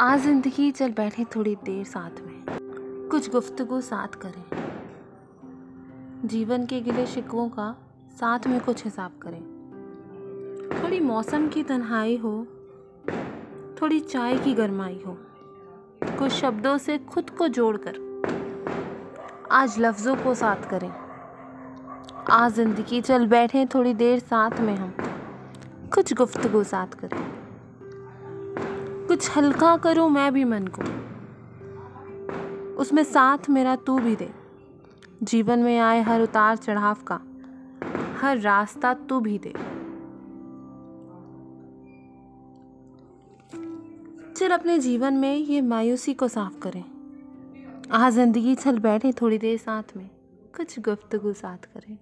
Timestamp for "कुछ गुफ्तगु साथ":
3.10-4.14, 25.94-26.86, 50.56-51.58